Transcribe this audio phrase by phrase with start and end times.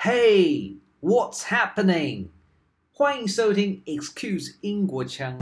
[0.00, 2.29] Hey, what's happening？
[2.91, 5.37] 欢迎收听 Excuse 英国腔。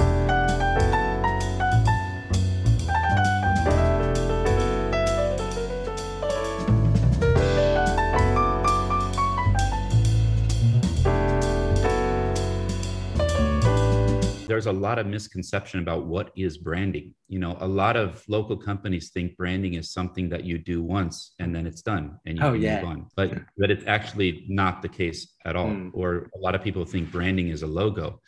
[14.50, 17.14] There's a lot of misconception about what is branding.
[17.28, 21.36] You know, a lot of local companies think branding is something that you do once
[21.40, 22.82] and then it's done and you Oh, can yeah.
[22.82, 23.08] move on.
[23.16, 25.68] But but it's actually not the case at all.
[25.70, 25.92] Mm.
[25.94, 28.20] Or a lot of people think branding is a logo.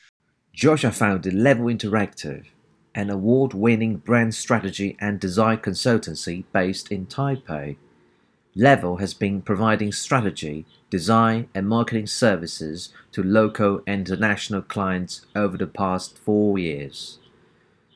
[0.53, 2.45] Joshua founded Level Interactive,
[2.93, 7.77] an award winning brand strategy and design consultancy based in Taipei.
[8.55, 15.57] Level has been providing strategy, design, and marketing services to local and international clients over
[15.57, 17.19] the past four years.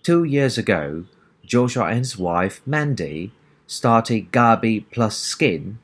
[0.01, 1.05] Two years ago,
[1.45, 3.33] Joshua and his wife, Mandy,
[3.67, 5.79] started Gabi Plus Skin,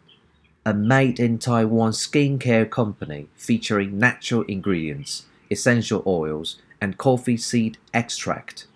[0.66, 8.68] a made in Taiwan skincare company featuring natural ingredients, essential oils, and coffee seed extract.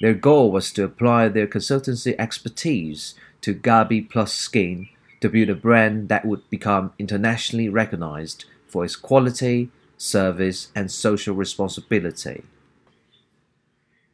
[0.00, 4.88] Their goal was to apply their consultancy expertise to Gabi Plus Skin
[5.20, 11.34] to build a brand that would become internationally recognized for its quality, service, and social
[11.34, 12.44] responsibility.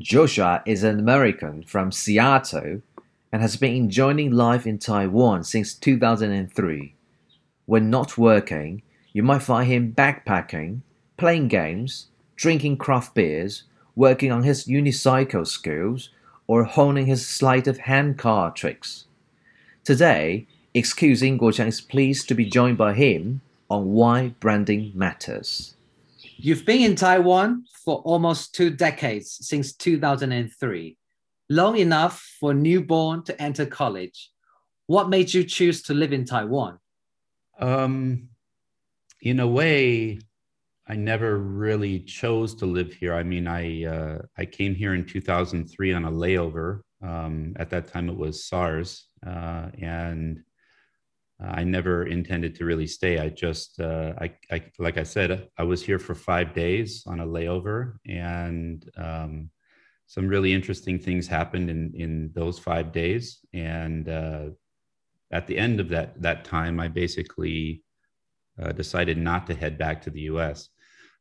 [0.00, 2.82] Joshua is an American from Seattle
[3.32, 6.94] and has been enjoying life in Taiwan since 2003.
[7.66, 10.80] When not working, you might find him backpacking,
[11.16, 13.64] playing games, drinking craft beers,
[13.96, 16.10] working on his unicycle skills,
[16.46, 19.06] or honing his sleight of hand card tricks.
[19.84, 20.46] Today,
[20.76, 25.76] Excusing Guochang is pleased to be joined by him on why branding matters.
[26.36, 30.96] You've been in Taiwan for almost two decades since 2003,
[31.48, 34.32] long enough for a newborn to enter college.
[34.86, 36.80] What made you choose to live in Taiwan?
[37.60, 38.30] Um,
[39.20, 40.18] in a way,
[40.88, 43.14] I never really chose to live here.
[43.14, 46.80] I mean, I uh, I came here in 2003 on a layover.
[47.00, 50.42] Um, at that time, it was SARS, uh, and
[51.40, 53.18] I never intended to really stay.
[53.18, 57.20] I just, uh, I, I, like I said, I was here for five days on
[57.20, 59.50] a layover, and um,
[60.06, 63.40] some really interesting things happened in in those five days.
[63.52, 64.50] And uh,
[65.32, 67.82] at the end of that that time, I basically
[68.60, 70.68] uh, decided not to head back to the U.S.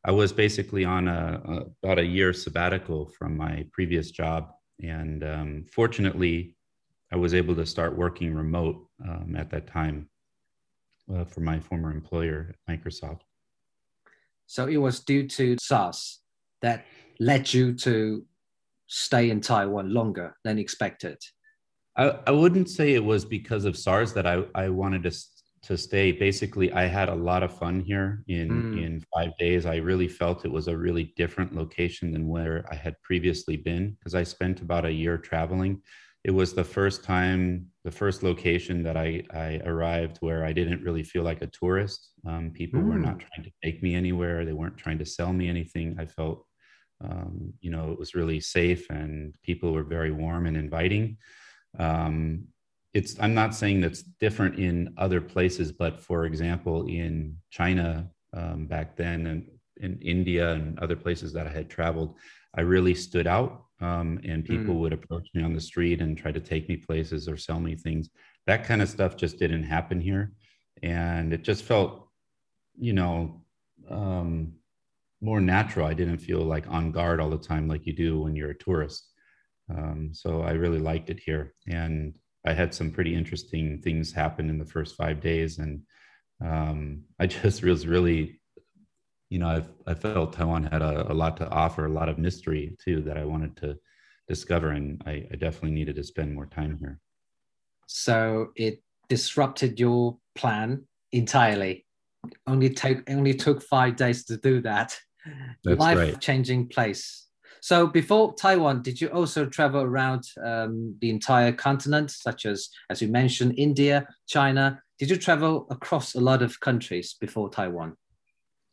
[0.05, 5.23] I was basically on a, a about a year sabbatical from my previous job, and
[5.23, 6.55] um, fortunately,
[7.13, 10.09] I was able to start working remote um, at that time
[11.13, 13.21] uh, for my former employer, Microsoft.
[14.47, 16.21] So it was due to SARS
[16.63, 16.85] that
[17.19, 18.25] led you to
[18.87, 21.17] stay in Taiwan longer than expected.
[21.95, 25.11] I, I wouldn't say it was because of SARS that I, I wanted to
[25.63, 26.11] to stay.
[26.11, 28.83] Basically, I had a lot of fun here in Mm.
[28.85, 29.65] in five days.
[29.65, 33.91] I really felt it was a really different location than where I had previously been
[33.91, 35.81] because I spent about a year traveling.
[36.23, 40.83] It was the first time, the first location that I, I arrived where I didn't
[40.83, 42.11] really feel like a tourist.
[42.25, 44.45] Um, people were not trying to take me anywhere.
[44.45, 45.97] They weren't trying to sell me anything.
[45.99, 46.45] I felt,
[47.03, 51.17] um, you know, it was really safe and people were very warm and inviting.
[51.77, 52.47] Um,
[52.93, 58.65] it's i'm not saying that's different in other places but for example in china um,
[58.67, 59.47] back then and
[59.77, 62.15] in india and other places that i had traveled
[62.55, 64.79] i really stood out um, and people Mm.
[64.81, 67.75] would approach me on the street and try to take me places or sell me
[67.75, 68.09] things.
[68.47, 70.33] That kind of stuff just didn't happen here.
[70.83, 71.91] And it just felt
[72.87, 73.15] you know
[73.89, 74.53] um,
[75.21, 75.87] more natural.
[75.87, 78.57] I didn't feel like on guard all the time like you do when you're a
[78.57, 79.09] tourist.
[79.69, 81.53] Um, so i really liked it here.
[81.67, 85.81] And I had some pretty interesting things happen in the first five days, and
[86.41, 88.41] um, I just was really,
[89.33, 92.19] you know, I've, I felt Taiwan had a, a lot to offer, a lot of
[92.19, 93.79] mystery too that I wanted to
[94.27, 96.99] discover, and I, I definitely needed to spend more time here.
[97.87, 101.87] So it disrupted your plan entirely.
[102.45, 104.95] Only take only took five days to do that.
[105.63, 106.21] That's Life right.
[106.21, 107.27] changing place.
[107.59, 113.01] So before Taiwan, did you also travel around um, the entire continent, such as as
[113.01, 114.79] you mentioned, India, China?
[114.99, 117.97] Did you travel across a lot of countries before Taiwan?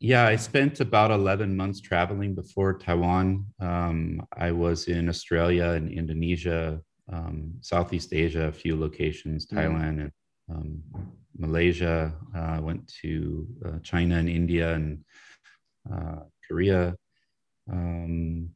[0.01, 3.45] Yeah, I spent about 11 months traveling before Taiwan.
[3.61, 6.81] Um, I was in Australia and Indonesia,
[7.13, 9.59] um, Southeast Asia, a few locations, Mm.
[9.59, 10.13] Thailand and
[10.51, 10.83] um,
[11.37, 12.15] Malaysia.
[12.35, 15.05] Uh, I went to uh, China and India and
[15.93, 16.97] uh, Korea.
[17.71, 18.51] Um,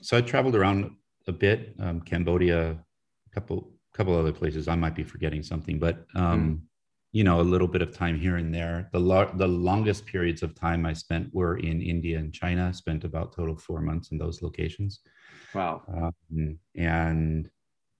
[0.00, 0.90] so I traveled around
[1.28, 4.68] a bit, um, Cambodia, a couple couple other places.
[4.68, 6.68] I might be forgetting something, but um,
[7.12, 8.88] you know, a little bit of time here and there.
[8.92, 12.72] The lo- the longest periods of time I spent were in India and China.
[12.72, 15.00] Spent about total four months in those locations.
[15.54, 15.82] Wow.
[15.88, 17.48] Um, and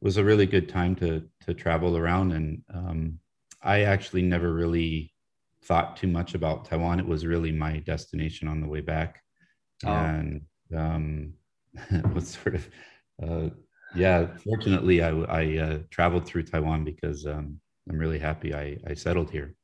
[0.01, 2.33] was a really good time to to travel around.
[2.33, 3.19] And um,
[3.63, 5.13] I actually never really
[5.65, 7.01] thought too much about Taiwan.
[7.01, 9.23] It was really my destination on the way back,
[9.85, 9.93] oh.
[9.93, 10.43] and
[10.75, 11.33] um,
[12.15, 12.69] was sort of.
[13.23, 13.49] Uh,
[13.95, 18.95] yeah, fortunately, I, I uh, traveled through Taiwan because um, I'm really happy I, I
[18.95, 19.55] settled here.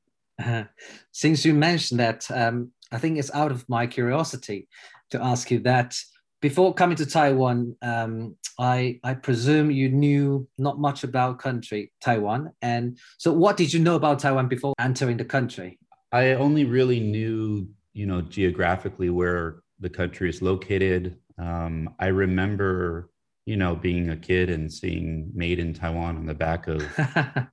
[0.42, 0.64] Uh,
[1.10, 4.68] since you mentioned that, um, I think it's out of my curiosity
[5.10, 5.96] to ask you that.
[6.40, 12.50] Before coming to Taiwan, um, I, I presume you knew not much about country Taiwan,
[12.60, 15.78] and so what did you know about Taiwan before entering the country?
[16.10, 21.16] I only really knew, you know, geographically where the country is located.
[21.38, 23.10] Um, I remember,
[23.46, 26.82] you know, being a kid and seeing "Made in Taiwan" on the back of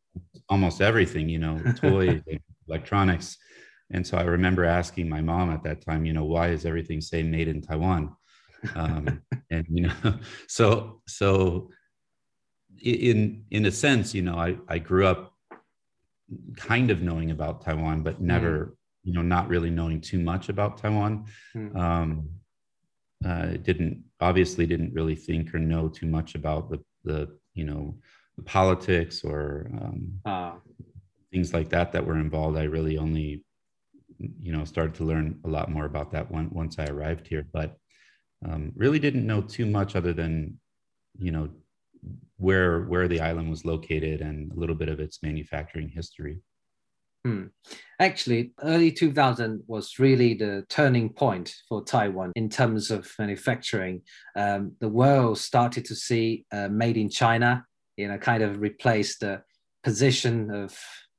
[0.47, 2.21] almost everything, you know, toys,
[2.67, 3.37] electronics.
[3.91, 7.01] And so I remember asking my mom at that time, you know, why is everything
[7.01, 8.15] say made in Taiwan?
[8.75, 9.21] Um,
[9.51, 11.69] and you know, so so
[12.81, 15.33] in in a sense, you know, I I grew up
[16.55, 18.73] kind of knowing about Taiwan, but never, mm.
[19.03, 21.25] you know, not really knowing too much about Taiwan.
[21.55, 21.75] Mm.
[21.75, 22.29] Um,
[23.25, 27.97] uh, didn't obviously didn't really think or know too much about the the you know
[28.45, 30.53] politics or um, uh.
[31.31, 32.57] things like that that were involved.
[32.57, 33.43] I really only,
[34.17, 37.45] you know, started to learn a lot more about that one once I arrived here,
[37.51, 37.77] but
[38.45, 40.59] um, really didn't know too much other than,
[41.17, 41.49] you know,
[42.37, 46.39] where where the island was located and a little bit of its manufacturing history.
[47.25, 47.47] Hmm.
[47.99, 54.03] Actually, early 2000 was really the turning point for Taiwan in terms of manufacturing.
[54.37, 57.65] Um, the world started to see uh, made in China
[57.99, 59.41] you know, kind of replace the
[59.83, 60.77] position of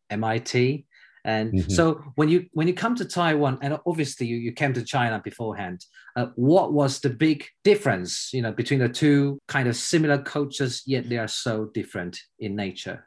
[0.08, 0.86] MIT.
[1.24, 1.70] And mm-hmm.
[1.70, 5.20] so when you when you come to Taiwan, and obviously you, you came to China
[5.22, 5.84] beforehand,
[6.16, 10.82] uh, what was the big difference, you know, between the two kind of similar cultures,
[10.86, 13.06] yet they are so different in nature?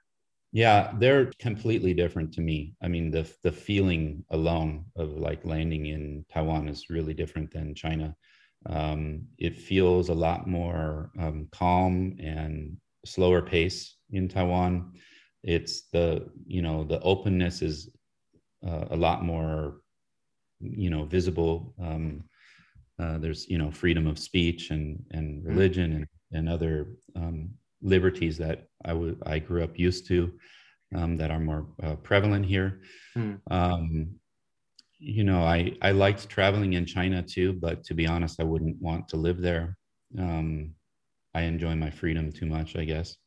[0.52, 2.76] Yeah, they're completely different to me.
[2.84, 7.74] I mean, the the feeling alone of like landing in Taiwan is really different than
[7.74, 8.16] China.
[8.68, 14.94] Um, it feels a lot more um, calm and slower pace in Taiwan.
[15.44, 17.90] It's the you know the openness is
[18.66, 19.82] uh, a lot more
[20.60, 21.74] you know visible.
[21.82, 22.24] Um,
[23.00, 25.48] uh, there's you know freedom of speech and and mm.
[25.48, 27.50] religion and, and other um,
[27.82, 30.32] liberties that I would I grew up used to
[30.96, 32.82] um, that are more uh, prevalent here.
[33.18, 33.40] Mm.
[33.50, 34.16] Um,
[35.00, 38.82] you know, I I liked traveling in China too, but to be honest, I wouldn't
[38.82, 39.78] want to live there.
[40.18, 40.76] Um,
[41.34, 43.18] I enjoy my freedom too much, I guess.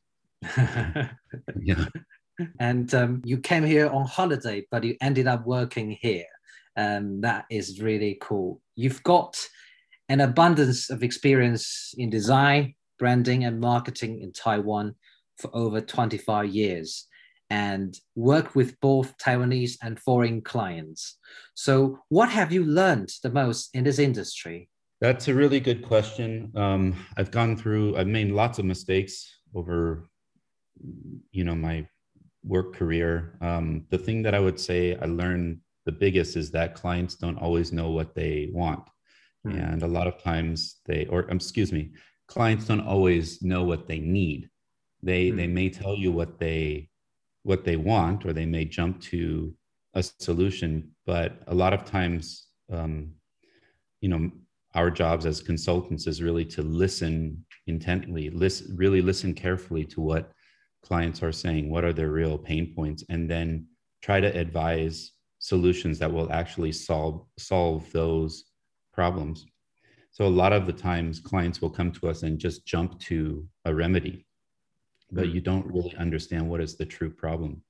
[1.61, 1.87] yeah.
[2.61, 6.27] And um, you came here on holiday, but you ended up working here.
[6.77, 8.61] And that is really cool.
[8.75, 9.39] You've got
[10.11, 14.97] an abundance of experience in design, branding, and marketing in Taiwan
[15.39, 17.07] for over 25 years
[17.49, 21.19] and work with both Taiwanese and foreign clients.
[21.55, 24.69] So, what have you learned the most in this industry?
[25.01, 26.51] That's a really good question.
[26.57, 30.09] Um, I've gone through, I've made lots of mistakes over,
[31.33, 31.87] you know, my
[32.43, 33.37] work career.
[33.43, 37.37] Um, the thing that I would say I learned the biggest is that clients don't
[37.37, 38.89] always know what they want.
[39.47, 39.59] Mm-hmm.
[39.59, 41.93] And a lot of times they, or um, excuse me,
[42.27, 44.49] clients don't always know what they need.
[45.03, 45.37] They, mm-hmm.
[45.37, 46.89] they may tell you what they,
[47.43, 49.55] what they want, or they may jump to
[49.95, 53.13] a solution, but a lot of times, um,
[54.01, 54.31] you know,
[54.77, 60.33] our jobs as consultants is really to listen intently, listen, really listen carefully to what
[60.83, 63.67] clients are saying, what are their real pain points, and then
[64.03, 68.45] try to advise solutions that will actually solve solve those
[68.93, 69.47] problems.
[70.13, 73.47] So a lot of the times clients will come to us and just jump to
[73.65, 74.27] a remedy,
[75.11, 77.63] but you don't really understand what is the true problem.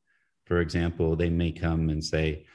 [0.45, 2.47] For example, they may come and say,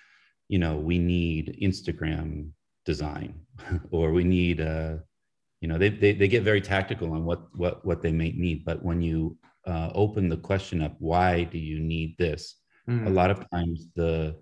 [0.49, 2.51] you know, we need Instagram
[2.85, 3.33] design
[3.91, 4.95] or we need uh,
[5.61, 8.65] you know they, they, they get very tactical on what what what they may need
[8.65, 12.55] but when you uh, open the question up why do you need this
[12.89, 13.05] mm.
[13.05, 14.35] a lot of times the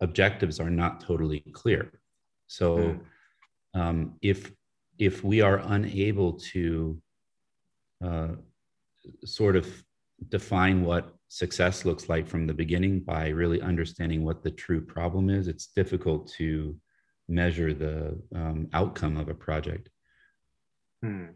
[0.00, 2.00] objectives are not totally clear
[2.46, 3.00] so mm.
[3.74, 4.52] um, if
[4.98, 7.00] if we are unable to
[8.04, 8.28] uh,
[9.24, 9.66] sort of
[10.28, 15.28] define what success looks like from the beginning by really understanding what the true problem
[15.28, 16.76] is it's difficult to
[17.28, 19.88] measure the um, outcome of a project.
[21.02, 21.26] Hmm.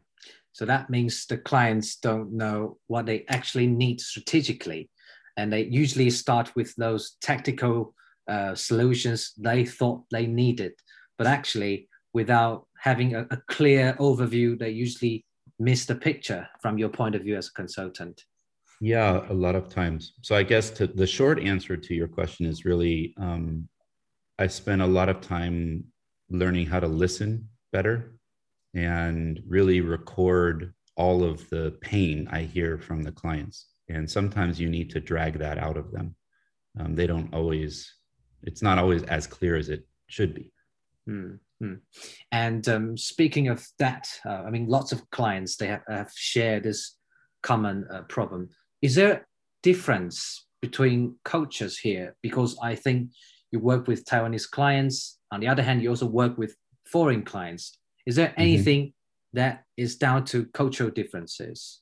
[0.53, 4.91] So that means the clients don't know what they actually need strategically.
[5.37, 7.95] and they usually start with those tactical
[8.29, 10.73] uh, solutions they thought they needed,
[11.19, 15.25] but actually, without having a, a clear overview, they usually
[15.59, 18.25] miss the picture from your point of view as a consultant.
[18.81, 20.15] Yeah, a lot of times.
[20.23, 23.69] So I guess to, the short answer to your question is really um,
[24.39, 25.85] I spent a lot of time
[26.29, 28.19] learning how to listen better
[28.75, 33.67] and really record all of the pain I hear from the clients.
[33.89, 36.15] And sometimes you need to drag that out of them.
[36.79, 37.95] Um, they don't always,
[38.43, 40.53] it's not always as clear as it should be.
[41.09, 41.75] Mm-hmm.
[42.33, 46.65] And um, speaking of that, uh, I mean, lots of clients they have, have shared
[46.65, 46.99] this
[47.43, 48.51] common uh, problem.
[48.83, 49.27] Is there
[49.63, 52.17] difference between cultures here?
[52.23, 53.11] Because I think
[53.53, 55.19] you work with Taiwanese clients.
[55.33, 57.79] On the other hand, you also work with foreign clients.
[58.07, 58.41] Is there mm-hmm.
[58.41, 59.39] anything mm-hmm.
[59.39, 61.81] that is down to cultural differences?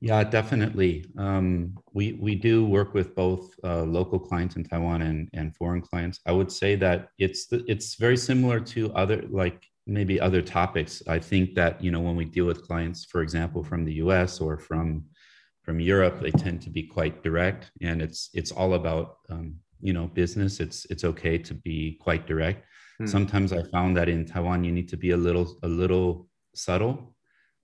[0.00, 1.06] Yeah, definitely.
[1.16, 5.80] Um, we we do work with both uh, local clients in Taiwan and, and foreign
[5.80, 6.18] clients.
[6.26, 11.04] I would say that it's the, it's very similar to other like maybe other topics.
[11.06, 14.40] I think that you know when we deal with clients, for example, from the U.S.
[14.40, 15.04] or from
[15.62, 19.92] from Europe, they tend to be quite direct, and it's it's all about um, you
[19.92, 20.60] know business.
[20.60, 22.64] It's it's okay to be quite direct.
[22.98, 23.06] Hmm.
[23.06, 27.14] Sometimes I found that in Taiwan, you need to be a little a little subtle.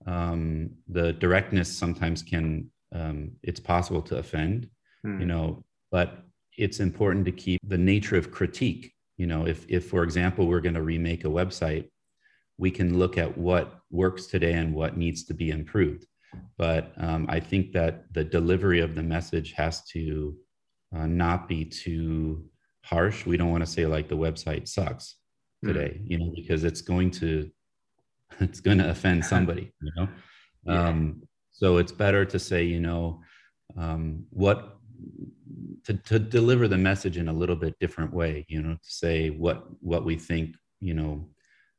[0.05, 4.69] Um, the directness sometimes can um, it's possible to offend,
[5.03, 5.19] hmm.
[5.19, 6.23] you know, but
[6.57, 8.93] it's important to keep the nature of critique.
[9.17, 11.89] You know, if if for example we're going to remake a website,
[12.57, 16.05] we can look at what works today and what needs to be improved
[16.57, 20.35] but um, I think that the delivery of the message has to
[20.95, 22.45] uh, not be too
[22.83, 23.25] harsh.
[23.25, 25.15] We don't want to say like the website sucks
[25.61, 25.69] hmm.
[25.69, 26.09] today, mm.
[26.09, 27.49] you know, because it's going to
[28.39, 30.07] it's going to offend somebody, you know.
[30.63, 30.87] Yeah.
[30.87, 33.21] Um, so it's better to say, you know,
[33.77, 34.77] um, what
[35.85, 39.29] to, to deliver the message in a little bit different way, you know, to say
[39.29, 41.27] what what we think, you know,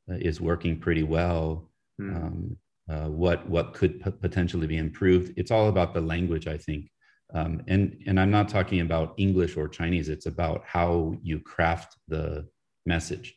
[0.08, 1.70] is working pretty well.
[2.00, 2.16] Mm.
[2.16, 2.56] Um,
[2.90, 5.32] uh, what what could p- potentially be improved.
[5.36, 6.90] It's all about the language, I think,
[7.34, 10.08] um, and and I'm not talking about English or Chinese.
[10.08, 12.48] It's about how you craft the
[12.86, 13.36] message.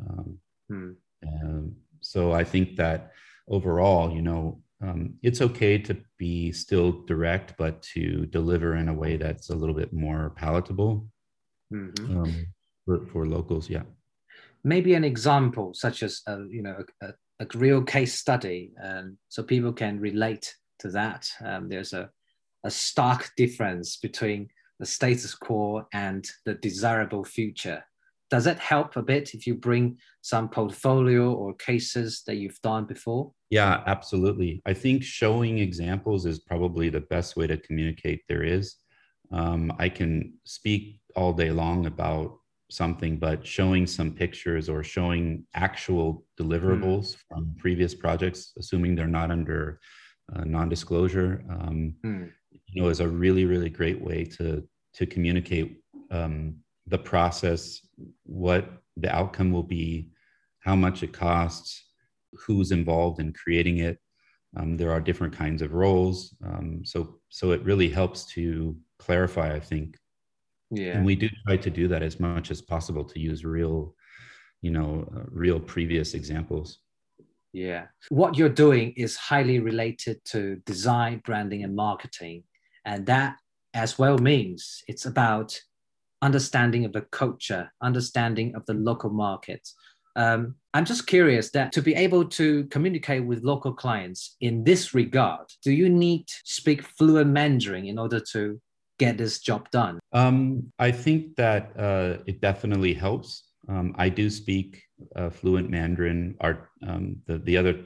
[0.00, 0.38] Um,
[0.68, 1.68] hmm.
[2.00, 3.12] so I think that
[3.48, 8.94] overall, you know, um, it's okay to be still direct, but to deliver in a
[8.94, 11.08] way that's a little bit more palatable
[11.72, 12.18] mm-hmm.
[12.18, 12.46] Um,
[12.84, 13.70] for, for locals.
[13.70, 13.82] Yeah.
[14.62, 17.08] Maybe an example, such as uh, you know a,
[17.40, 21.28] a real case study, and so people can relate to that.
[21.44, 22.10] Um, there's a,
[22.64, 24.48] a stark difference between
[24.80, 27.84] the status quo and the desirable future.
[28.30, 32.86] Does that help a bit if you bring some portfolio or cases that you've done
[32.86, 33.32] before?
[33.50, 34.62] Yeah, absolutely.
[34.66, 38.76] I think showing examples is probably the best way to communicate there is.
[39.30, 42.38] Um, I can speak all day long about
[42.70, 47.16] something, but showing some pictures or showing actual deliverables mm.
[47.28, 49.80] from previous projects, assuming they're not under
[50.34, 52.30] uh, non-disclosure, um, mm.
[52.74, 54.62] You know, is a really, really great way to
[54.94, 57.80] to communicate um, the process,
[58.24, 60.10] what the outcome will be,
[60.60, 61.82] how much it costs,
[62.32, 63.98] who's involved in creating it.
[64.56, 69.54] Um, there are different kinds of roles, um, so so it really helps to clarify,
[69.54, 69.96] I think,
[70.70, 70.96] yeah.
[70.96, 73.94] And we do try to do that as much as possible to use real
[74.62, 76.78] you know uh, real previous examples.
[77.52, 77.86] Yeah.
[78.08, 82.42] What you're doing is highly related to design branding and marketing
[82.84, 83.36] and that
[83.74, 85.58] as well means it's about
[86.22, 89.68] understanding of the culture understanding of the local market
[90.16, 94.94] um, i'm just curious that to be able to communicate with local clients in this
[94.94, 98.60] regard do you need to speak fluent mandarin in order to
[98.98, 99.98] get this job done?
[100.12, 103.44] Um, I think that uh, it definitely helps.
[103.68, 104.82] Um, I do speak
[105.16, 106.36] uh, fluent Mandarin.
[106.40, 107.84] Our um, the the other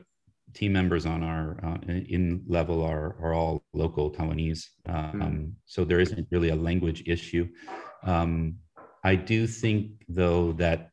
[0.54, 5.52] team members on our uh, in level are are all local Taiwanese, mm.
[5.66, 7.48] so there isn't really a language issue.
[8.02, 8.56] Um,
[9.04, 10.90] I do think though that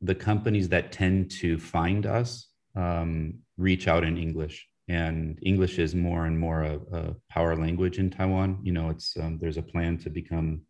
[0.00, 5.94] the companies that tend to find us um, reach out in English and English is
[5.94, 8.60] more and more a, a power language in Taiwan.
[8.62, 10.62] You know, it's um, there's a plan to become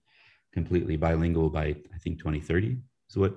[0.53, 3.35] completely bilingual by I think 2030 is what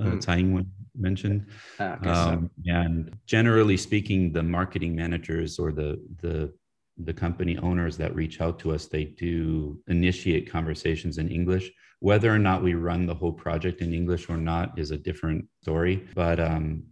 [0.00, 0.20] uh, mm.
[0.20, 1.46] Tsai Ing-wen mentioned.
[1.78, 2.72] Ah, um, so.
[2.72, 6.52] And generally speaking, the marketing managers or the the
[6.98, 11.70] the company owners that reach out to us, they do initiate conversations in English.
[11.98, 15.46] Whether or not we run the whole project in English or not is a different
[15.62, 16.06] story.
[16.14, 16.84] But um,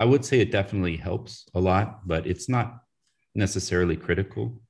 [0.00, 2.78] I would say it definitely helps a lot, but it's not
[3.34, 4.60] necessarily critical.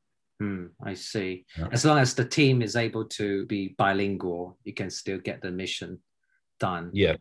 [0.42, 1.47] Mm, I see.
[1.57, 1.68] Yeah.
[1.73, 5.50] As long as the team is able to be bilingual, you can still get the
[5.50, 5.99] mission
[6.59, 6.91] done.
[6.93, 7.17] Yeah.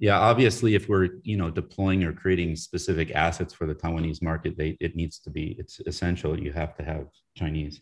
[0.00, 4.56] Yeah, obviously, if we're you know deploying or creating specific assets for the Taiwanese market,
[4.56, 6.38] they it needs to be it's essential.
[6.38, 7.80] You have to have Chinese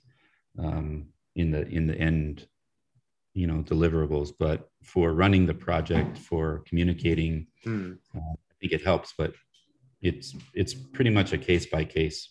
[0.58, 2.48] um, in the in the end,
[3.34, 4.32] you know, deliverables.
[4.38, 9.12] But for running the project, for communicating, Mm, uh, I think it helps.
[9.16, 9.34] But
[10.00, 12.30] it's it's pretty much a case by case.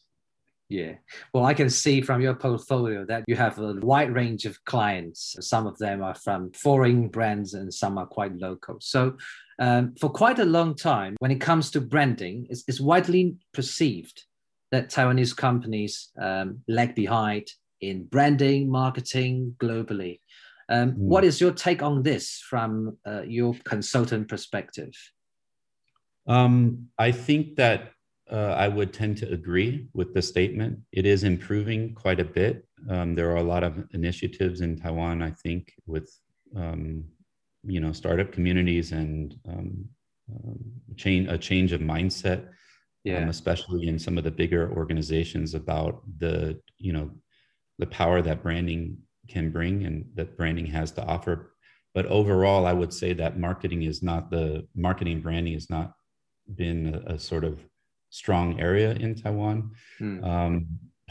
[0.69, 0.93] Yeah.
[1.33, 5.35] Well, I can see from your portfolio that you have a wide range of clients.
[5.39, 8.77] Some of them are from foreign brands and some are quite local.
[8.81, 9.17] So,
[9.59, 14.23] um, for quite a long time, when it comes to branding, it's, it's widely perceived
[14.71, 17.47] that Taiwanese companies um, lag behind
[17.81, 20.19] in branding, marketing globally.
[20.67, 20.97] Um, Mm.
[20.97, 24.93] What is your take on this from uh, your consultant perspective?
[26.27, 27.91] Um, I think that
[28.31, 30.79] uh, I would tend to agree with the statement.
[30.91, 32.67] It is improving quite a bit.
[32.89, 36.09] Um, there are a lot of initiatives in Taiwan, I think, with
[36.55, 37.05] um,
[37.63, 39.85] you know startup communities and um,
[40.31, 40.59] um,
[40.95, 42.47] change a change of mindset,
[43.23, 47.11] um, especially in some of the bigger organizations about the you know
[47.77, 51.51] the power that branding can bring and that branding has to offer.
[51.93, 55.93] But overall, I would say that marketing is not the marketing branding has not
[56.55, 57.59] been a, a sort of
[58.21, 59.57] strong area in Taiwan.
[59.99, 60.53] Mm, Um,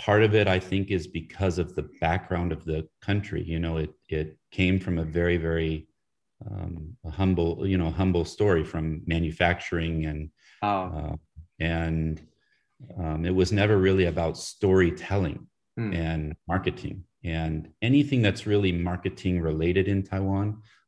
[0.07, 3.43] part of it, I think, is because of the background of the country.
[3.53, 5.75] You know, it it came from a very very
[6.51, 6.75] um,
[7.09, 10.21] a humble, you know, humble story from manufacturing and
[10.63, 11.17] oh, uh,
[11.61, 12.21] and
[13.01, 15.41] um, it was never really about storytelling
[15.79, 17.05] mm, and marketing.
[17.25, 20.47] And anything that's really marketing related in Taiwan,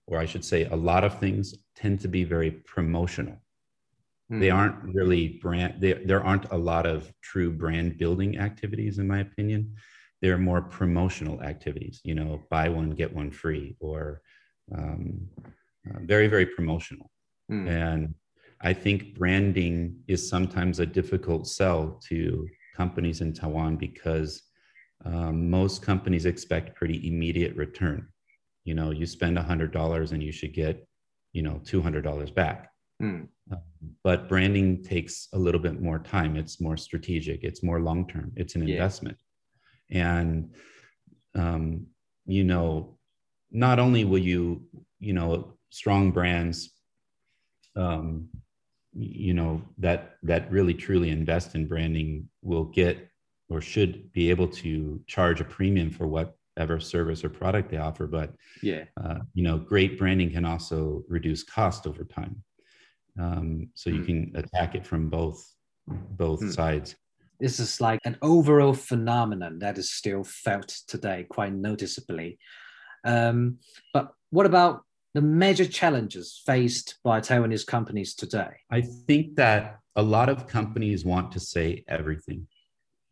[0.08, 3.38] or I should say, a lot of things tend to be very promotional
[4.28, 8.98] they mm, aren't really brand they, there aren't a lot of true brand building activities
[8.98, 9.74] in my opinion.
[10.22, 14.22] They're more promotional activities you know buy one get one free or
[14.76, 15.28] um,
[15.88, 17.10] uh, very very promotional.
[17.48, 17.68] Mm.
[17.68, 18.14] and
[18.60, 24.42] i think branding is sometimes a difficult sell to companies in taiwan because
[25.04, 28.08] um, most companies expect pretty immediate return.
[28.64, 30.86] You know you spend $100 and you should get
[31.32, 32.70] you know $200 back.
[33.02, 33.28] Mm.
[34.02, 38.32] But branding takes a little bit more time it's more strategic it's more long term
[38.36, 38.74] it's an Yeah.
[38.74, 39.18] investment
[39.90, 40.54] and
[41.34, 41.86] um,
[42.26, 42.98] you know
[43.50, 44.62] not only will you
[44.98, 46.70] you know strong brands
[47.76, 48.28] um,
[48.92, 53.08] you know that that really truly invest in branding will get
[53.48, 58.06] or should be able to charge a premium for whatever service or product they offer
[58.06, 58.84] but Yeah.
[59.02, 62.42] uh, you know, great branding can also reduce cost over time.
[63.18, 64.06] Um, so you Mm.
[64.06, 65.52] can attack it from both
[66.16, 66.52] both Mm.
[66.54, 66.96] sides.
[67.38, 72.38] this is like an overall phenomenon that is still felt today quite noticeably.
[73.04, 73.58] Um,
[73.92, 78.52] but what about the major challenges faced by Taiwanese companies today?
[78.70, 82.48] I think that a lot of companies want to say everything.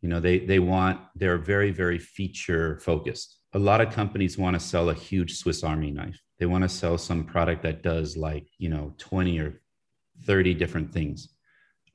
[0.01, 3.39] You know, they they want they're very very feature focused.
[3.53, 6.19] A lot of companies want to sell a huge Swiss Army knife.
[6.39, 9.61] They want to sell some product that does like you know twenty or
[10.23, 11.29] thirty different things.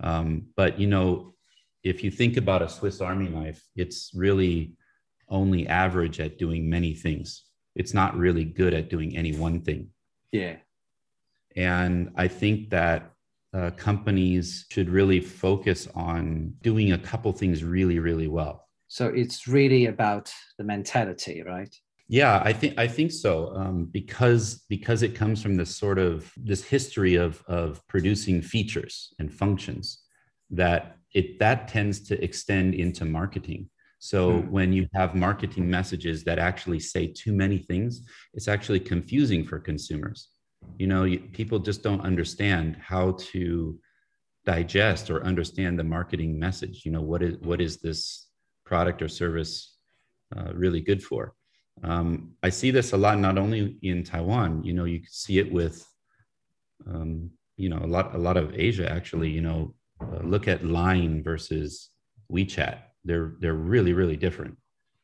[0.00, 1.35] Um, but you know,
[1.83, 4.74] if you think about a Swiss Army knife, it's really
[5.28, 7.44] only average at doing many things.
[7.74, 9.90] It's not really good at doing any one thing.
[10.33, 10.56] Yeah.
[11.56, 13.12] And I think that
[13.52, 18.68] uh, companies should really focus on doing a couple things really, really well.
[18.88, 21.74] So it's really about the mentality, right?
[22.12, 26.32] Yeah, I think I think so um, because because it comes from this sort of
[26.36, 30.02] this history of of producing features and functions
[30.50, 33.70] that it that tends to extend into marketing.
[34.00, 34.50] So Hmm.
[34.50, 38.02] when you have marketing messages that actually say too many things,
[38.34, 40.30] it's actually confusing for consumers.
[40.78, 43.78] You know, you, people just don't understand how to
[44.44, 46.82] digest or understand the marketing message.
[46.84, 48.26] You know, what is what is this
[48.64, 49.76] product or service
[50.36, 51.36] uh, really good for?
[51.83, 54.64] Um, I see this a lot, not only in Taiwan.
[54.64, 55.87] You know, you can see it with,
[56.87, 59.30] um, you know, a lot a lot of Asia actually.
[59.30, 61.90] You know, uh, look at Line versus
[62.30, 62.78] WeChat.
[63.04, 64.56] They're they're really really different.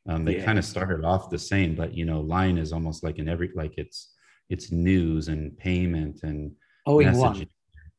[0.08, 0.44] Um, they Yeah.
[0.44, 3.50] kind of started off the same, but you know, Line is almost like in every
[3.54, 4.14] like it's
[4.48, 6.52] it's news and payment and
[6.86, 7.48] in messaging.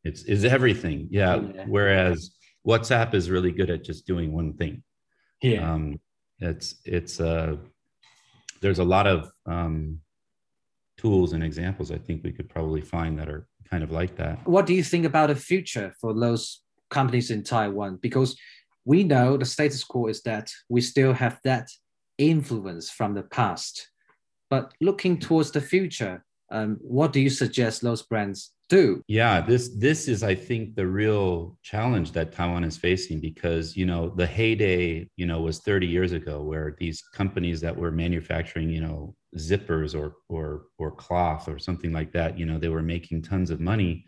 [0.03, 1.07] It's is everything.
[1.11, 1.41] Yeah.
[1.53, 1.65] Yeah.
[1.67, 2.31] Whereas
[2.65, 4.83] WhatsApp is really good at just doing one thing.
[5.41, 5.73] Yeah.
[5.73, 5.99] Um,
[6.39, 7.57] it's it's uh,
[8.61, 9.99] there's a lot of um,
[10.97, 14.47] tools and examples I think we could probably find that are kind of like that.
[14.47, 17.99] what do you think about the future for those companies in Taiwan?
[18.01, 18.37] Because
[18.85, 21.67] we know the status quo is that we still have that
[22.17, 23.89] influence from the past.
[24.49, 29.01] But looking towards the future, um, what do you suggest those brands do?
[29.07, 33.85] Yeah, this this is I think the real challenge that Taiwan is facing because you
[33.85, 38.69] know the heyday you know was 30 years ago where these companies that were manufacturing
[38.69, 42.81] you know zippers or or or cloth or something like that you know they were
[42.81, 44.05] making tons of money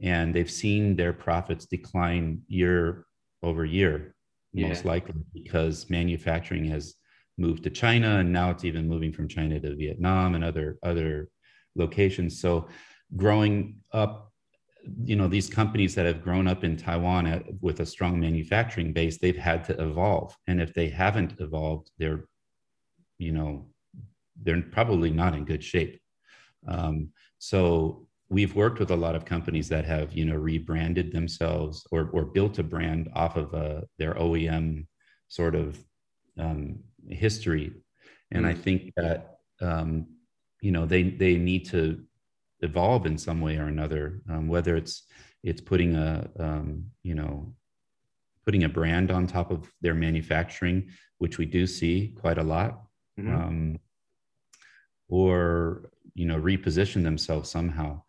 [0.00, 3.04] and they've seen their profits decline year
[3.42, 4.14] over year
[4.52, 4.68] yeah.
[4.68, 6.94] most likely because manufacturing has
[7.36, 11.28] moved to China and now it's even moving from China to Vietnam and other other
[11.76, 12.68] locations so
[13.16, 14.32] growing up
[15.04, 18.92] you know these companies that have grown up in taiwan at, with a strong manufacturing
[18.92, 20.34] base they've had to evolve.
[20.46, 22.24] And if they haven't evolved they're
[23.18, 23.66] you know
[24.42, 26.00] they're probably not in good shape.
[26.68, 31.86] Um, so we've worked with a lot of companies that have you know rebranded themselves
[31.90, 34.86] or, or built a brand off of uh, their oem
[35.28, 35.78] sort of
[36.38, 37.72] um, history.
[38.30, 40.06] And i think that um,
[40.60, 42.04] you know they they need to
[42.60, 45.04] evolve in some way or another, um, whether it's
[45.42, 47.54] it's putting a um, you know
[48.44, 52.82] putting a brand on top of their manufacturing, which we do see quite a lot,
[53.18, 53.34] mm-hmm.
[53.34, 53.78] um,
[55.08, 58.02] or you know reposition themselves somehow.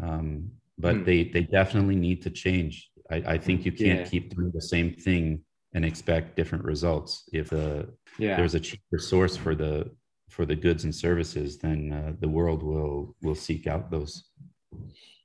[0.00, 1.04] Um, but mm.
[1.04, 2.90] they they definitely need to change.
[3.10, 4.04] I, I think you can't yeah.
[4.04, 5.40] keep doing the same thing
[5.74, 7.28] and expect different results.
[7.32, 7.84] If uh,
[8.18, 8.36] yeah.
[8.36, 9.90] there's a cheaper source for the
[10.28, 14.24] for the goods and services, then uh, the world will will seek out those.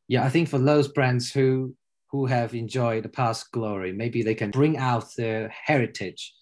[0.08, 1.76] Yeah, I think for those brands who
[2.08, 6.34] who have enjoyed the past glory, maybe they can bring out their heritage,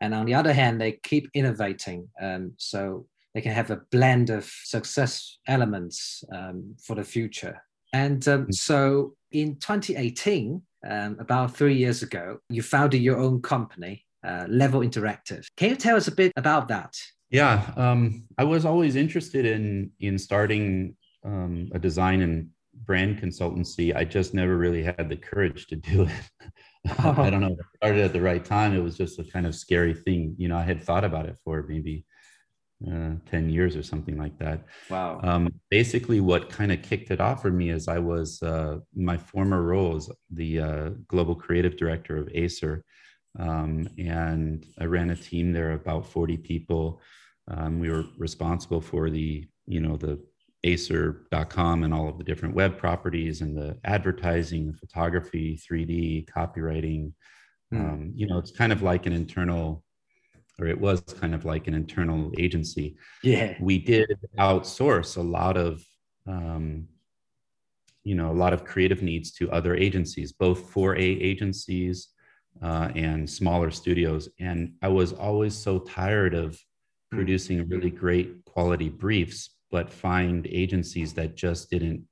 [0.00, 4.30] and on the other hand, they keep innovating, um, so they can have a blend
[4.30, 7.62] of success elements um, for the future.
[7.92, 8.54] And um, mm.
[8.54, 14.80] so, in 2018, um, about three years ago, you founded your own company, uh, Level
[14.80, 15.46] Interactive.
[15.56, 16.96] Can you tell us a bit about that?
[17.30, 22.50] Yeah, um, I was always interested in in starting um, a design and
[22.84, 23.94] brand consultancy.
[23.94, 26.50] I just never really had the courage to do it.
[26.98, 27.14] Oh.
[27.18, 27.56] I don't know.
[27.60, 28.74] I started at the right time.
[28.74, 30.34] It was just a kind of scary thing.
[30.38, 32.04] You know, I had thought about it for maybe
[32.86, 34.64] uh, 10 years or something like that.
[34.88, 35.20] Wow.
[35.22, 39.18] Um, basically, what kind of kicked it off for me is I was uh, my
[39.18, 42.82] former role as the uh, global creative director of Acer.
[43.38, 47.00] Um, and I ran a team there, about 40 people.
[47.50, 50.20] Um, we were responsible for the, you know, the
[50.62, 57.12] acer.com and all of the different web properties and the advertising, the photography, 3D, copywriting.
[57.72, 57.80] Mm.
[57.80, 59.82] Um, you know, it's kind of like an internal,
[60.60, 62.96] or it was kind of like an internal agency.
[63.22, 63.54] Yeah.
[63.60, 65.82] We did outsource a lot of,
[66.26, 66.86] um,
[68.04, 72.08] you know, a lot of creative needs to other agencies, both 4A agencies
[72.62, 74.28] uh, and smaller studios.
[74.38, 76.58] And I was always so tired of.
[77.10, 82.04] Producing really great quality briefs, but find agencies that just didn't,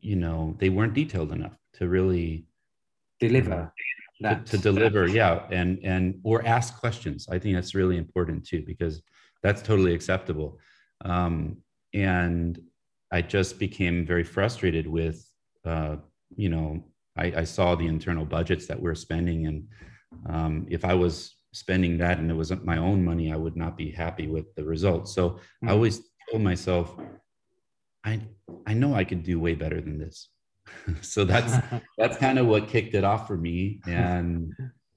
[0.00, 2.46] you know, they weren't detailed enough to really
[3.18, 3.72] deliver.
[4.22, 7.26] Uh, to, to, deliver, yeah, and and or ask questions.
[7.30, 9.00] I think that's really important too because
[9.42, 10.58] that's totally acceptable.
[11.06, 11.56] Um,
[11.94, 12.60] and
[13.10, 15.26] I just became very frustrated with,
[15.64, 15.96] uh,
[16.36, 16.84] you know,
[17.16, 19.66] I, I, saw the internal budgets that we're spending, and
[20.28, 23.76] um, if I was spending that and it wasn't my own money, I would not
[23.76, 25.12] be happy with the results.
[25.14, 25.68] So mm-hmm.
[25.68, 26.96] I always told myself,
[28.04, 28.20] I
[28.66, 30.28] I know I could do way better than this.
[31.00, 31.54] so that's
[31.98, 33.80] that's kind of what kicked it off for me.
[33.86, 34.54] And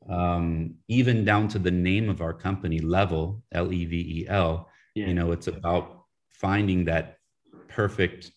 [0.09, 4.69] um, even down to the name of our company, Level, L E V E L.
[4.95, 7.17] You know, it's about finding that
[7.67, 8.31] perfect,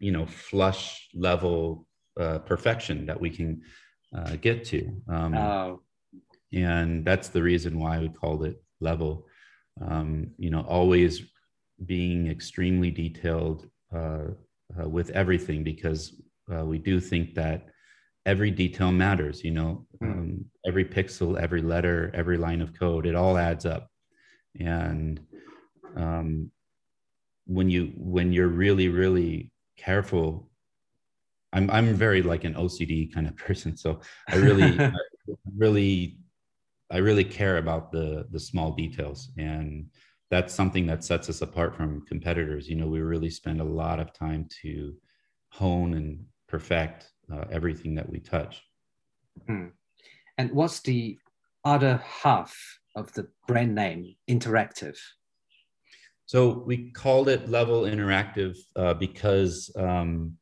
[0.00, 1.86] you know, flush level
[2.18, 3.62] uh, perfection that we can
[4.12, 4.90] uh, get to.
[5.08, 5.80] Um, oh
[6.52, 9.26] and that's the reason why we called it level.
[9.80, 11.22] Um, you know always
[11.86, 14.26] being extremely detailed uh,
[14.78, 16.20] uh, with everything because
[16.52, 17.68] uh, we do think that
[18.26, 20.10] every detail matters you know hmm.
[20.10, 23.88] um, every pixel every letter every line of code it all adds up.
[24.58, 25.20] And
[25.96, 26.50] um,
[27.46, 30.50] when you when you're really really careful
[31.52, 33.76] i'm i'm very like an ocd kind of person.
[33.76, 34.78] So i really
[35.30, 36.19] I really
[36.90, 39.86] I really care about the the small details, and
[40.30, 42.68] that's something that sets us apart from competitors.
[42.68, 44.94] You know, we really spend a lot of time to
[45.50, 48.62] hone and perfect uh, everything that we touch.
[49.48, 49.72] Mm.
[50.38, 51.18] And what's the
[51.64, 52.56] other half
[52.96, 54.98] of the brand name, Interactive?
[56.26, 60.36] So we called it Level Interactive uh, because um,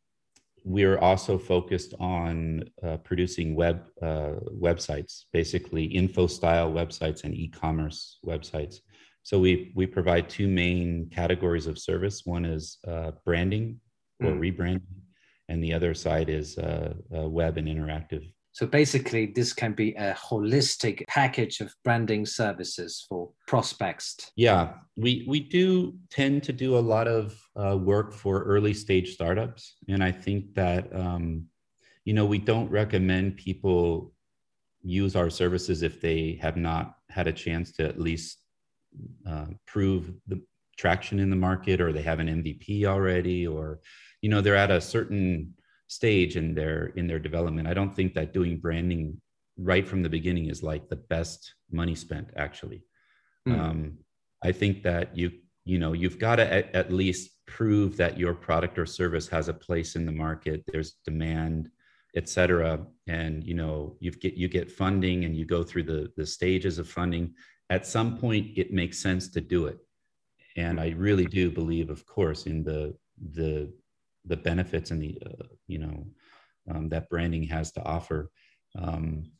[0.68, 8.18] we're also focused on uh, producing web uh, websites, basically info style websites and e-commerce
[8.24, 8.76] websites.
[9.22, 12.26] So we we provide two main categories of service.
[12.26, 13.80] One is uh, branding
[14.22, 14.40] or mm.
[14.40, 15.00] rebranding,
[15.48, 18.30] and the other side is uh, uh, web and interactive.
[18.58, 24.32] So basically, this can be a holistic package of branding services for prospects.
[24.34, 29.14] Yeah, we we do tend to do a lot of uh, work for early stage
[29.14, 31.44] startups, and I think that um,
[32.04, 34.12] you know we don't recommend people
[34.82, 38.38] use our services if they have not had a chance to at least
[39.24, 40.42] uh, prove the
[40.76, 43.80] traction in the market or they have an mvp already or
[44.22, 45.52] you know they're at a certain
[45.88, 47.68] stage in their in their development.
[47.68, 49.20] I don't think that doing branding
[49.56, 52.82] right from the beginning is like the best money spent actually.
[53.46, 53.58] Mm.
[53.58, 53.98] um,
[54.42, 55.30] i think that you
[55.64, 59.48] you know you've got to at, at least prove that your product or service has
[59.48, 61.70] a place in the market there's demand
[62.16, 62.84] et cetera.
[63.06, 66.78] And you know you get you get funding and you go through the the stages
[66.78, 67.34] of funding.
[67.70, 69.78] At some point it makes sense to do it.
[70.56, 72.94] And i really do believe of course in the
[73.32, 73.72] the
[74.28, 76.06] the benefits and the uh, you know
[76.70, 78.30] um, that branding has to offer
[78.78, 79.30] um,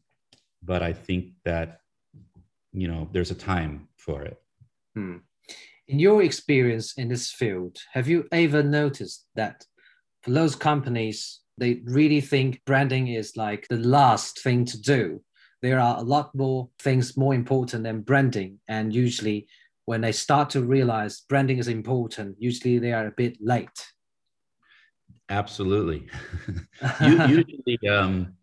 [0.62, 1.80] but i think that
[2.72, 4.38] you know there's a time for it
[4.94, 5.16] hmm.
[5.88, 9.64] in your experience in this field have you ever noticed that
[10.22, 15.20] for those companies they really think branding is like the last thing to do.
[15.60, 18.60] There are a lot more things more important than branding.
[18.68, 19.48] And usually,
[19.86, 23.86] when they start to realize branding is important, usually they are a bit late.
[25.28, 26.06] Absolutely.
[27.00, 28.34] usually, um,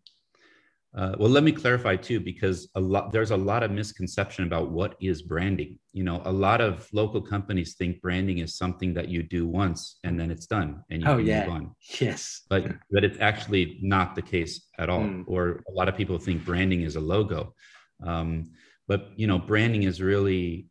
[0.96, 4.70] uh, well, let me clarify too, because a lot there's a lot of misconception about
[4.70, 5.78] what is branding.
[5.92, 9.98] You know, a lot of local companies think branding is something that you do once
[10.04, 11.44] and then it's done and you oh, yeah.
[11.44, 11.74] move on.
[12.00, 15.00] Yes, but but it's actually not the case at all.
[15.00, 15.24] Mm.
[15.26, 17.54] Or a lot of people think branding is a logo,
[18.02, 18.52] um,
[18.88, 20.68] but you know, branding is really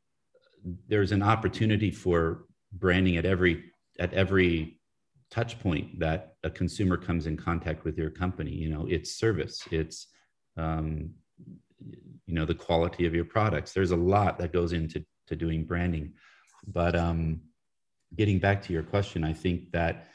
[0.87, 3.65] there's an opportunity for branding at every
[3.99, 4.79] at every
[5.31, 9.61] touch point that a consumer comes in contact with your company you know it's service
[9.71, 10.07] it's
[10.57, 11.09] um,
[12.25, 13.73] you know the quality of your products.
[13.73, 16.13] There's a lot that goes into to doing branding.
[16.67, 17.41] But um,
[18.15, 20.07] getting back to your question i think that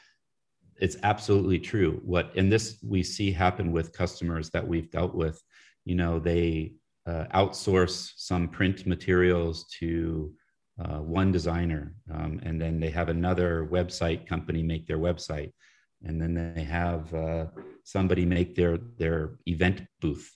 [0.77, 2.01] it's absolutely true.
[2.03, 5.39] What and this we see happen with customers that we've dealt with.
[5.85, 6.73] You know they
[7.05, 10.33] uh, outsource some print materials to
[10.83, 15.51] uh, one designer um, and then they have another website company make their website.
[16.03, 17.45] And then they have uh,
[17.83, 20.35] somebody make their their event booth.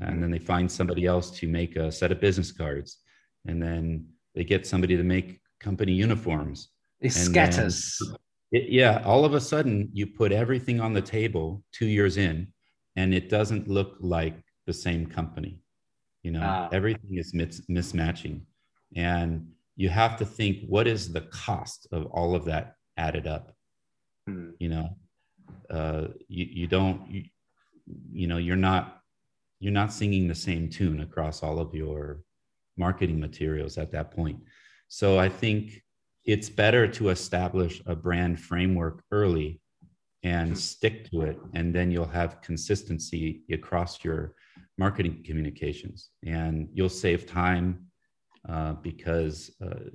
[0.00, 2.98] And then they find somebody else to make a set of business cards.
[3.46, 6.70] And then they get somebody to make company uniforms.
[7.00, 8.00] It scatters
[8.52, 12.46] it, yeah all of a sudden you put everything on the table two years in
[12.96, 15.58] and it doesn't look like the same company.
[16.22, 16.68] You know ah.
[16.72, 18.42] everything is mis- mismatching.
[18.94, 23.54] And you have to think what is the cost of all of that added up?
[24.26, 24.50] Hmm.
[24.60, 24.88] you know
[25.68, 27.24] uh, you, you don't you,
[28.12, 29.00] you know you're not
[29.58, 32.22] you're not singing the same tune across all of your
[32.76, 34.38] marketing materials at that point.
[34.88, 35.82] So i think
[36.24, 39.60] it's better to establish a brand framework early
[40.22, 44.36] and stick to it and then you'll have consistency across your
[44.78, 46.10] marketing communications.
[46.24, 47.86] And you'll save time
[48.48, 49.90] uh, because uh,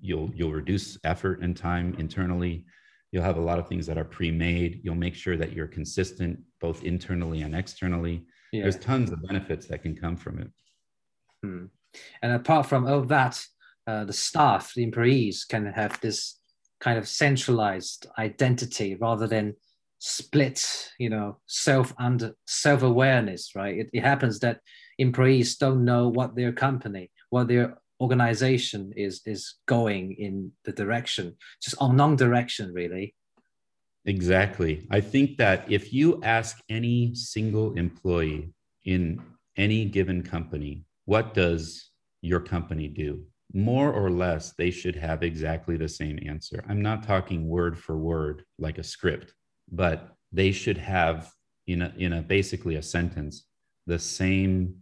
[0.00, 2.64] you'll you'll reduce effort and time internally
[3.12, 4.80] You'll have a lot of things that are pre-made.
[4.84, 8.24] You'll make sure that you're consistent both internally and externally.
[8.52, 8.62] Yeah.
[8.62, 10.50] There's tons of benefits that can come from it.
[11.42, 11.64] Hmm.
[12.22, 13.44] And apart from all that,
[13.86, 16.38] uh, the staff, the employees can have this
[16.80, 19.54] kind of centralized identity rather than
[19.98, 20.64] split,
[20.98, 23.76] you know, self and self-awareness, right?
[23.76, 24.60] It, it happens that
[24.98, 31.36] employees don't know what their company, what their organization is is going in the direction
[31.62, 33.14] just unknown direction really.
[34.06, 34.86] Exactly.
[34.90, 38.54] I think that if you ask any single employee
[38.86, 39.20] in
[39.56, 41.90] any given company what does
[42.22, 43.24] your company do?
[43.52, 46.64] More or less they should have exactly the same answer.
[46.68, 49.34] I'm not talking word for word like a script
[49.70, 51.30] but they should have
[51.66, 53.46] in a in a basically a sentence
[53.86, 54.74] the same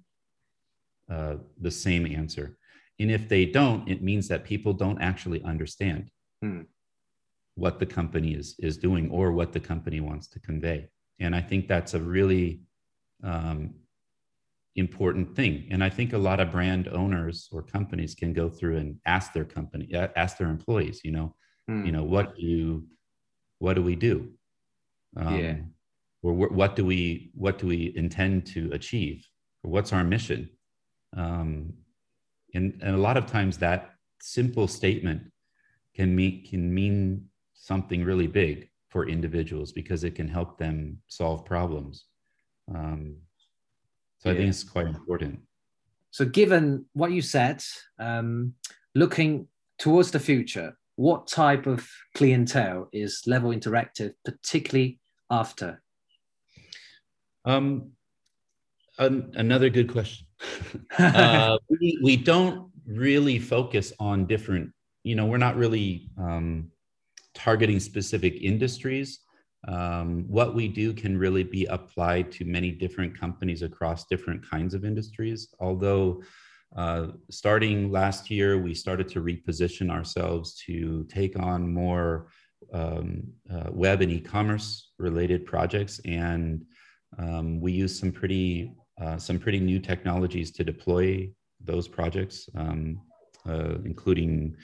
[1.10, 2.56] uh, the same answer
[2.98, 6.10] and if they don't, it means that people don't actually understand
[6.42, 6.62] hmm.
[7.54, 10.88] what the company is, is doing or what the company wants to convey.
[11.20, 12.60] And I think that's a really
[13.22, 13.74] um,
[14.74, 15.66] important thing.
[15.70, 19.32] And I think a lot of brand owners or companies can go through and ask
[19.32, 21.34] their company, ask their employees, you know,
[21.68, 21.84] hmm.
[21.84, 22.86] you know, what do, you,
[23.60, 24.32] what do we do?
[25.16, 25.56] Um, yeah.
[26.20, 29.24] Or what do we, what do we intend to achieve?
[29.62, 30.50] Or what's our mission?
[31.16, 31.72] Um,
[32.54, 33.90] and, and a lot of times that
[34.20, 35.22] simple statement
[35.94, 41.44] can mean can mean something really big for individuals because it can help them solve
[41.44, 42.04] problems.
[42.74, 43.16] Um,
[44.18, 44.34] so yeah.
[44.34, 45.40] I think it's quite important.
[46.10, 47.62] So, given what you said,
[47.98, 48.54] um,
[48.94, 54.98] looking towards the future, what type of clientele is Level Interactive particularly
[55.30, 55.82] after?
[57.44, 57.92] Um,
[58.98, 60.26] an, another good question.
[60.98, 64.72] uh, we, we don't really focus on different,
[65.04, 66.70] you know, we're not really um,
[67.34, 69.20] targeting specific industries.
[69.66, 74.74] Um, what we do can really be applied to many different companies across different kinds
[74.74, 75.48] of industries.
[75.58, 76.22] Although,
[76.76, 82.28] uh, starting last year, we started to reposition ourselves to take on more
[82.72, 86.00] um, uh, web and e commerce related projects.
[86.04, 86.64] And
[87.18, 91.30] um, we use some pretty uh, some pretty new technologies to deploy
[91.60, 93.00] those projects, um,
[93.48, 94.56] uh, including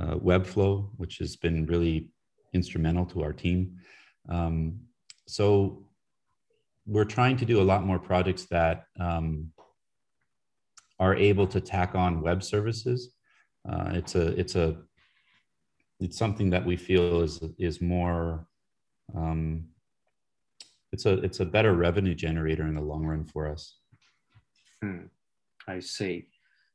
[0.00, 2.10] uh, Webflow, which has been really
[2.52, 3.78] instrumental to our team.
[4.28, 4.80] Um,
[5.26, 5.84] so
[6.86, 9.52] we're trying to do a lot more projects that um,
[10.98, 13.14] are able to tack on web services.
[13.68, 14.76] Uh, it's a it's a
[16.00, 18.46] it's something that we feel is is more
[19.14, 19.64] um,
[20.92, 23.76] it's a it's a better revenue generator in the long run for us.
[24.82, 25.06] Hmm.
[25.66, 26.28] I see.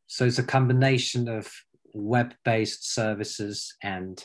[0.08, 1.52] So it's a combination of
[1.94, 4.24] web-based services and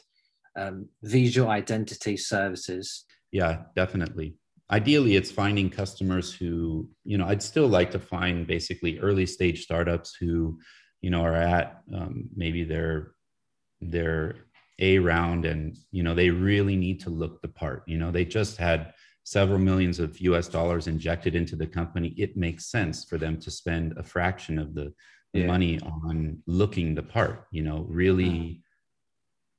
[0.58, 3.04] um, visual identity services.
[3.32, 4.34] Yeah, definitely.
[4.70, 9.62] Ideally, it's finding customers who, you know, I'd still like to find basically early stage
[9.62, 10.58] startups who,
[11.00, 13.12] you know, are at um, maybe their
[13.80, 14.34] their
[14.80, 17.84] A round and you know they really need to look the part.
[17.86, 18.92] You know, they just had
[19.28, 23.50] several millions of US dollars injected into the company, it makes sense for them to
[23.50, 24.94] spend a fraction of the,
[25.34, 25.44] yeah.
[25.44, 28.62] money on looking the part, you know, really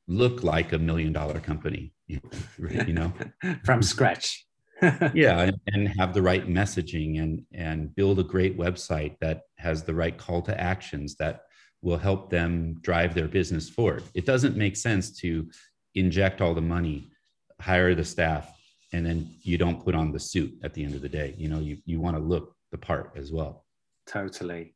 [0.08, 3.14] look like a million dollar company, you know,
[3.64, 4.48] from scratch.
[5.14, 9.84] yeah, and, and, have the right messaging and and build a great website that has
[9.84, 11.42] the right call to actions that
[11.82, 14.04] will help them drive their business forward.
[14.14, 15.50] It doesn't make sense to
[15.96, 17.12] inject all the money,
[17.60, 18.59] hire the staff,
[18.92, 21.36] and then you don't put on the suit at the end of the day.
[21.38, 23.66] You know you, you want to look the part as well.
[24.08, 24.76] Totally.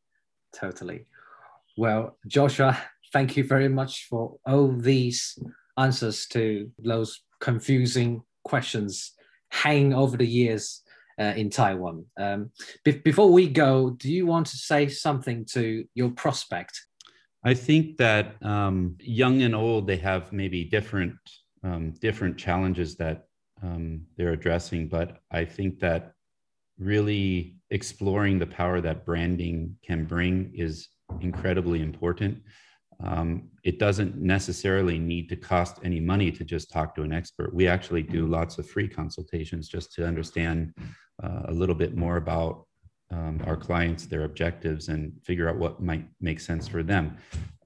[0.56, 1.06] Totally.
[1.78, 2.78] Well joshua
[3.12, 5.38] thank you very much for all these
[5.78, 9.14] answers to those confusing questions
[9.52, 10.82] hanging over the years
[11.20, 12.06] uh, in taiwan.
[12.20, 12.52] Um,
[12.84, 16.80] be- before we go do you want to say something to your prospect?
[17.44, 21.16] I think that um, young and old they have maybe different
[21.64, 23.28] um, different challenges that
[23.64, 24.88] um, they're addressing.
[24.88, 26.14] But I think that
[26.78, 30.90] really exploring the power that branding can bring is
[31.22, 32.42] incredibly important.
[33.04, 37.54] Um, it doesn't necessarily need to cost any money to just talk to an expert.
[37.54, 40.74] We actually do lots of free consultations just to understand
[41.22, 42.66] uh, a little bit more about
[43.12, 47.18] um, our clients, their objectives, and figure out what might make sense for them.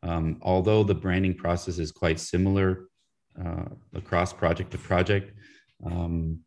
[0.03, 2.89] Um, although the branding process is quite similar
[3.43, 5.37] uh, across project to project,
[5.85, 6.39] um,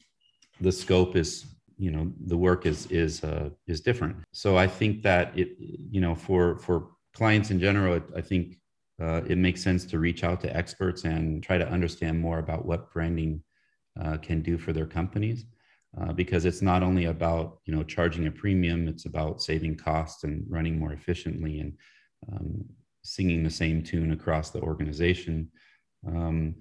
[0.60, 1.46] the scope is
[1.78, 4.16] you know the work is is uh, is different.
[4.32, 8.56] So i think that it you know for for clients in general it, i think
[9.02, 12.66] uh, it makes sense to reach out to experts and try to understand more about
[12.66, 13.42] what branding
[14.00, 15.46] uh, can do for their companies
[15.98, 20.24] uh, because it's not only about you know charging a premium it's about saving costs
[20.24, 21.72] and running more efficiently and
[22.30, 22.64] um,
[23.02, 25.50] singing the same tune across the organization.
[26.06, 26.56] Um,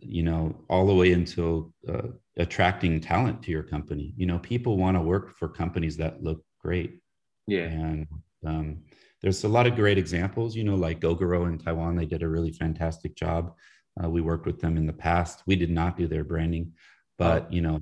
[0.00, 4.14] you know all the way until uh, attracting talent to your company.
[4.16, 6.98] You know people want to work for companies that look great.
[7.46, 7.64] Yeah.
[7.64, 8.06] And
[8.46, 8.82] um,
[9.22, 12.28] there's a lot of great examples you know like gogoro in taiwan they did a
[12.28, 13.54] really fantastic job.
[14.02, 15.42] Uh, we worked with them in the past.
[15.46, 16.72] We did not do their branding
[17.18, 17.80] but you know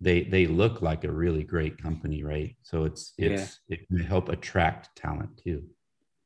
[0.00, 2.56] they they look like a really great company right?
[2.62, 3.76] So it's it's yeah.
[3.76, 5.64] it can help attract talent too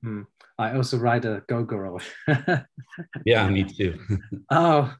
[0.02, 0.22] hmm.
[0.58, 2.02] I also ride a Gogoro.
[3.24, 3.98] yeah, me too.
[4.50, 4.94] oh,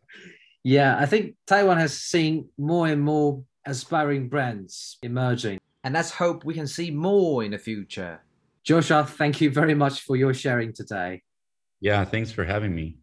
[0.65, 0.97] yeah.
[0.99, 5.59] I think Taiwan has seen more and more aspiring brands emerging.
[5.85, 8.21] And let's hope we can see more in the future.
[8.65, 11.23] Joshua, thank you very much for your sharing today.
[11.81, 12.97] Yeah, thanks for having me.